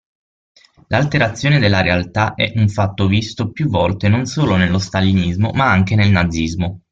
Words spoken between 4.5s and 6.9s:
nello stalinismo ma anche nel nazismo.